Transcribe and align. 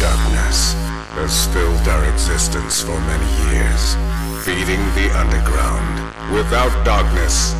darkness 0.00 0.74
has 1.16 1.46
filled 1.52 1.86
our 1.88 2.04
existence 2.12 2.82
for 2.82 2.98
many 3.08 3.30
years, 3.52 3.96
feeding 4.44 4.80
the 4.94 5.10
underground. 5.16 5.86
Without 6.32 6.72
darkness, 6.84 7.52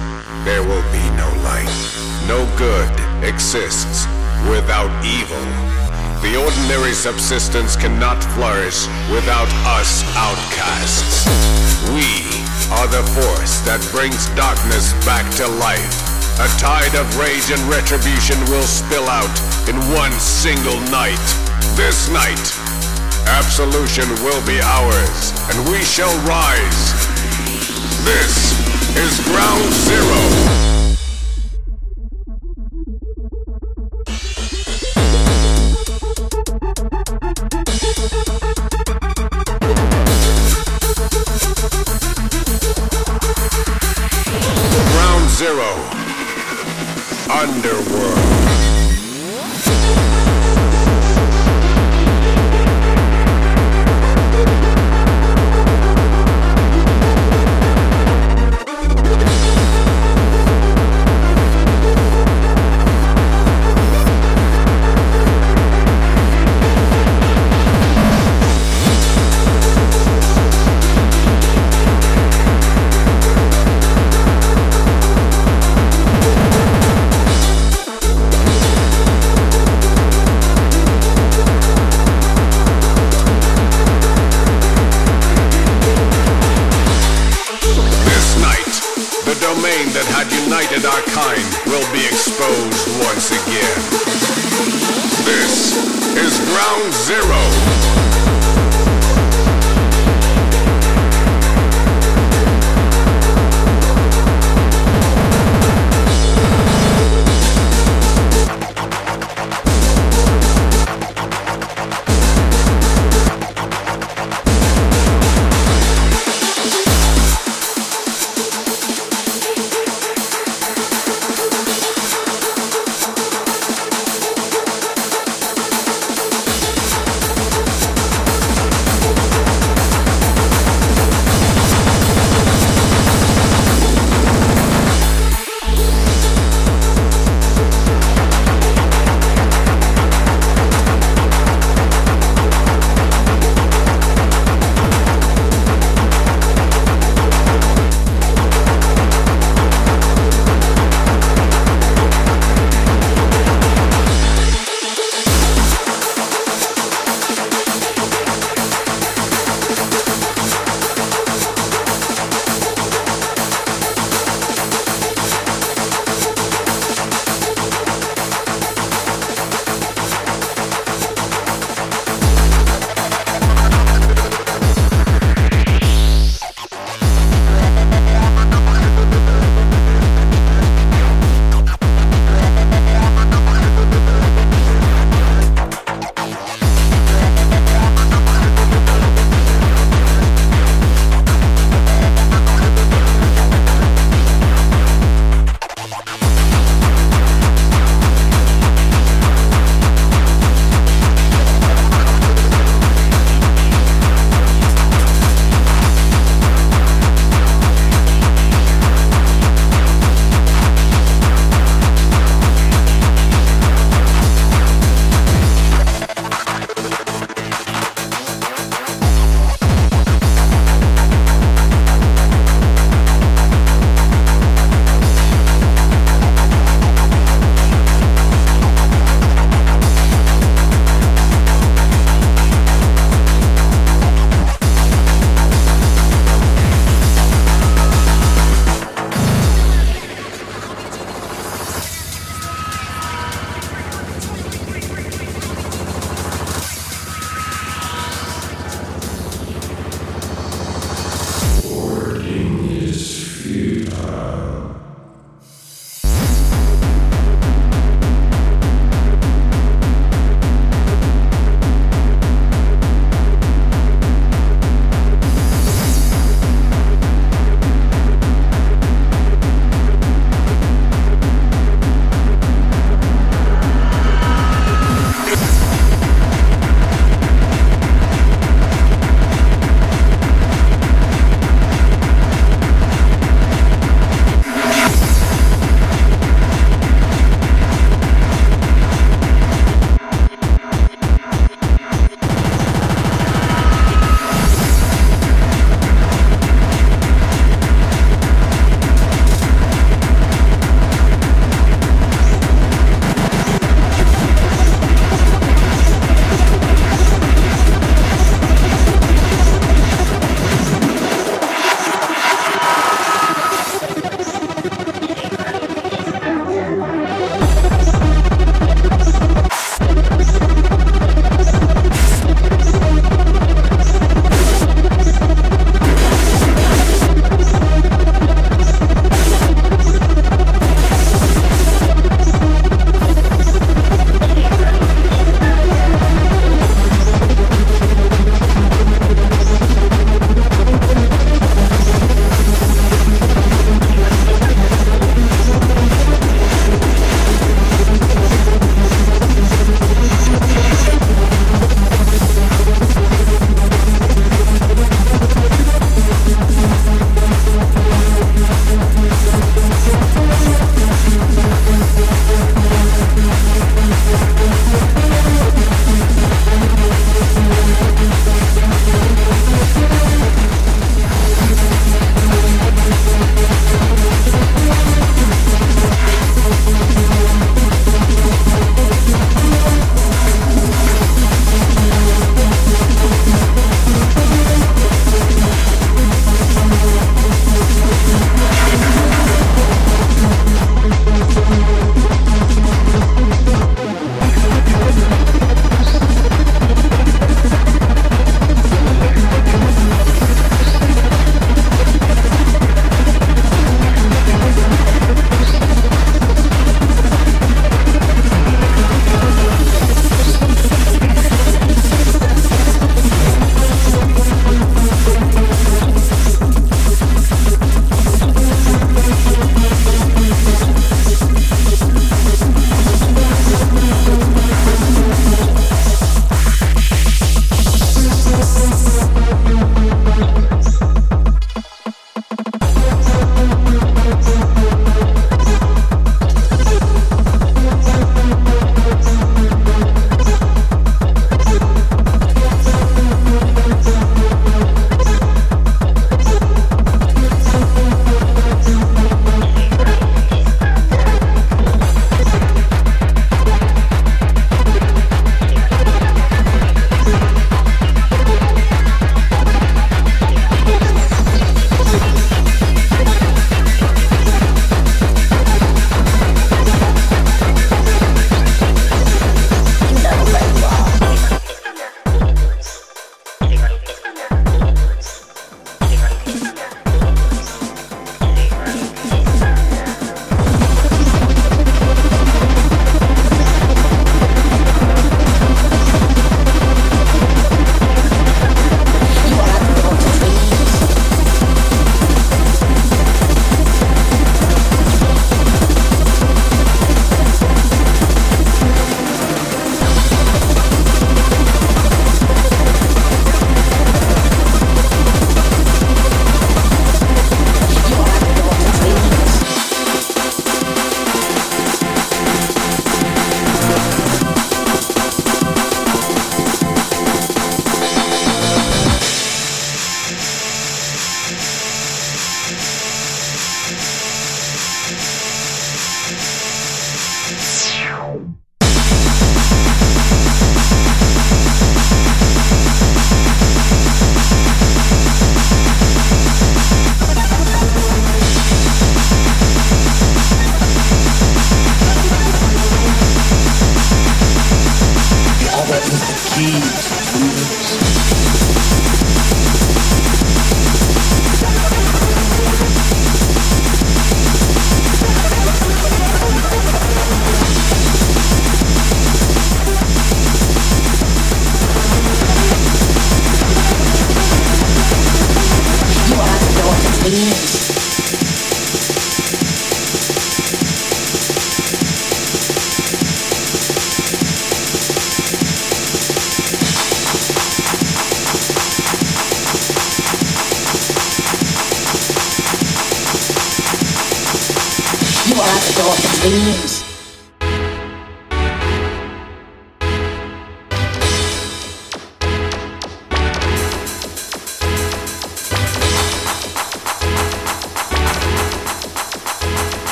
there 0.44 0.62
will 0.62 0.84
be 0.94 1.04
no 1.18 1.28
light. 1.44 1.70
No 2.28 2.46
good 2.56 2.90
exists 3.24 4.06
without 4.48 4.90
evil. 5.04 5.42
The 6.22 6.36
ordinary 6.36 6.92
subsistence 6.92 7.76
cannot 7.76 8.22
flourish 8.36 8.86
without 9.10 9.48
us 9.80 10.04
outcasts. 10.14 11.26
We 11.90 12.06
are 12.70 12.86
the 12.86 13.04
force 13.18 13.60
that 13.66 13.82
brings 13.90 14.28
darkness 14.38 14.92
back 15.04 15.26
to 15.40 15.48
life. 15.58 15.90
A 16.40 16.48
tide 16.56 16.94
of 16.94 17.04
rage 17.18 17.50
and 17.50 17.60
retribution 17.68 18.38
will 18.48 18.64
spill 18.64 19.08
out 19.08 19.32
in 19.68 19.76
one 19.92 20.12
single 20.20 20.80
night. 20.88 21.49
This 21.76 22.08
night, 22.10 22.58
absolution 23.26 24.08
will 24.22 24.44
be 24.46 24.60
ours, 24.60 25.32
and 25.50 25.68
we 25.70 25.82
shall 25.82 26.14
rise. 26.26 26.92
This 28.04 28.54
is 28.96 29.20
Ground 29.26 29.72
Zero. 29.72 30.20
Ground 44.92 45.30
Zero. 45.30 45.70
Underworld. 47.30 48.29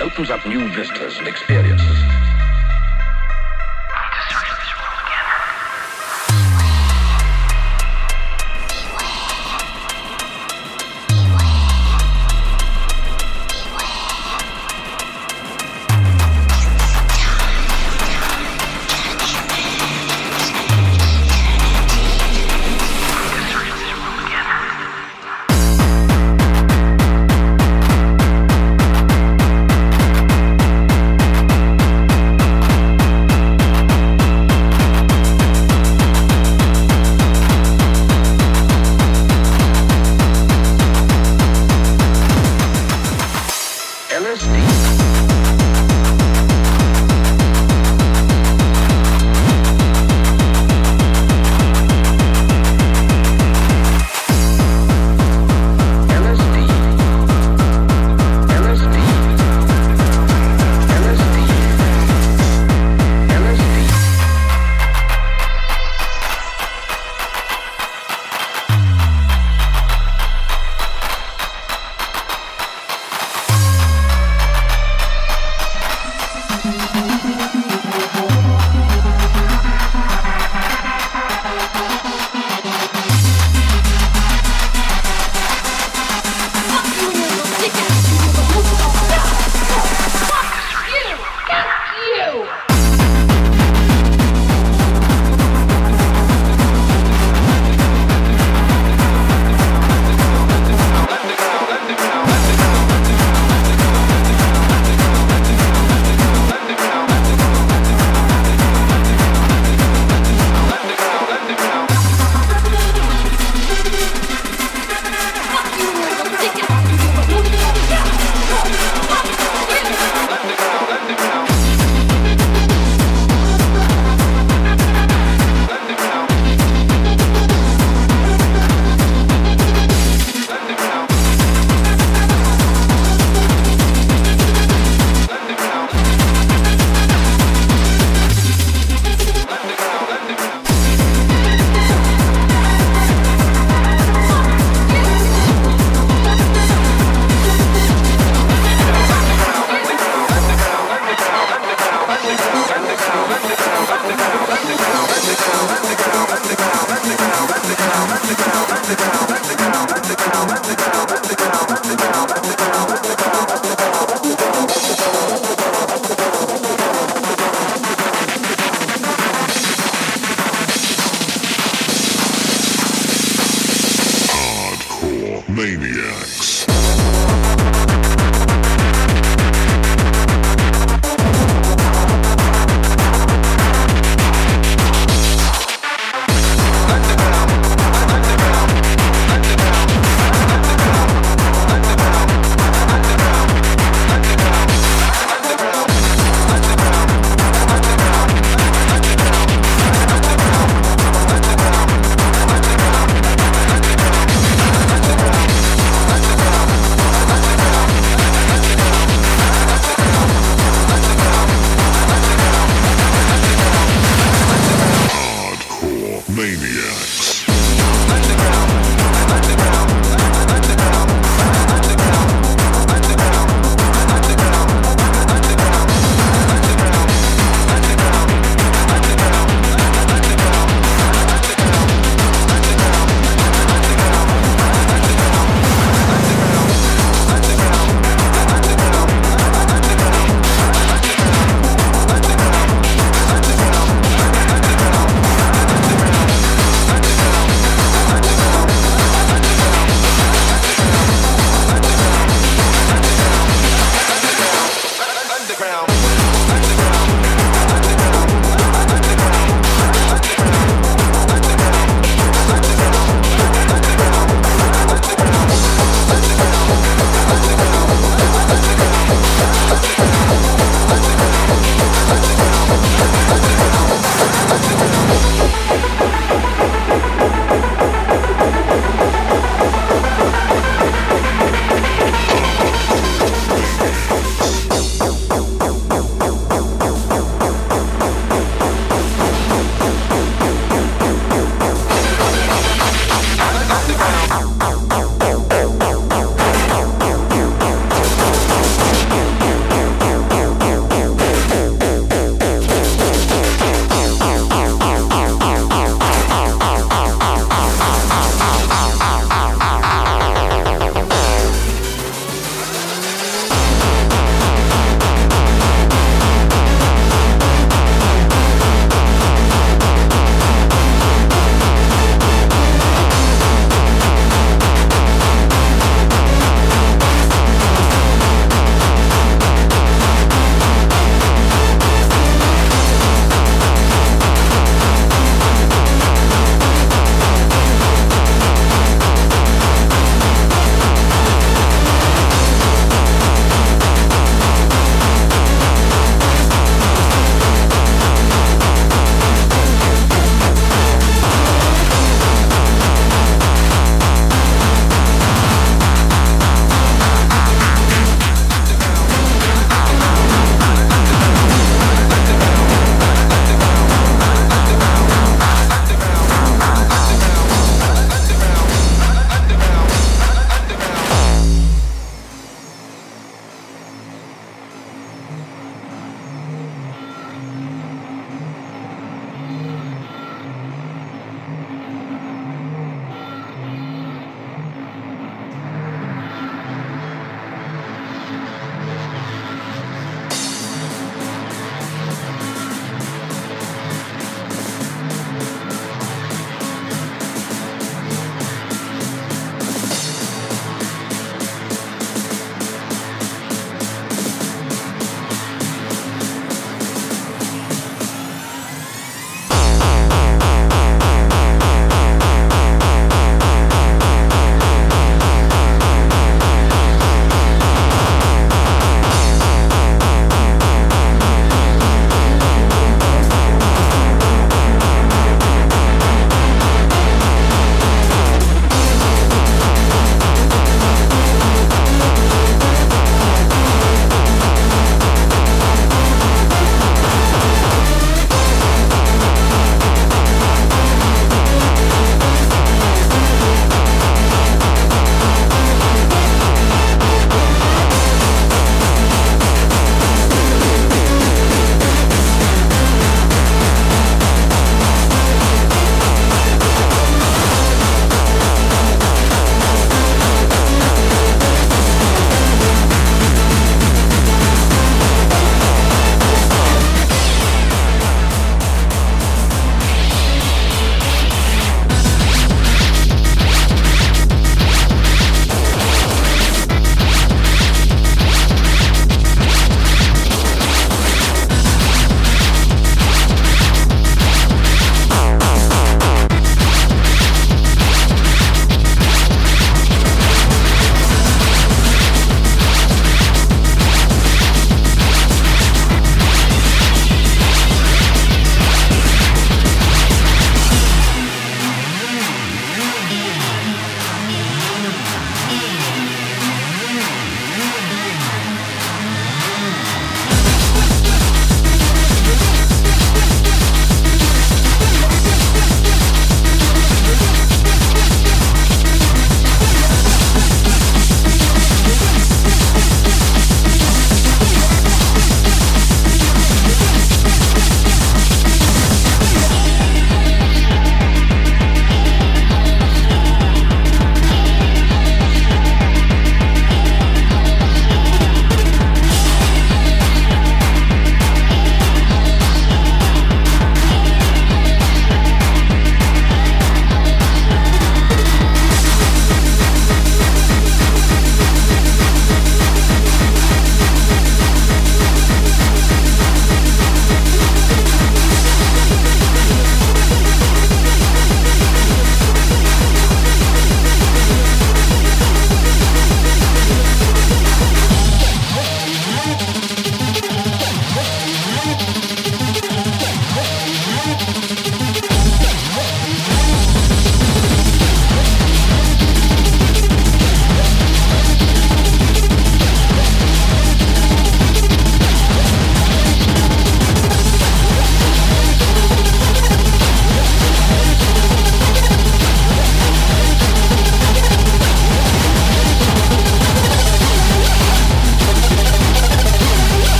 opens 0.00 0.30
up 0.30 0.44
new 0.46 0.68
vistas 0.68 1.18
and 1.18 1.28
experiences. 1.28 1.97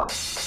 Rock. 0.00 0.39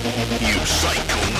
Deutschland! 0.00 1.37